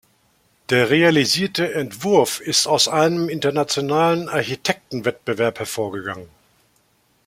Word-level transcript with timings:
Der 0.71 0.89
realisierte 0.89 1.75
Entwurf 1.75 2.39
ist 2.39 2.65
aus 2.65 2.87
einem 2.87 3.29
internationalen 3.29 4.29
Architektenwettbewerb 4.29 5.59
hervorgegangen. 5.59 6.27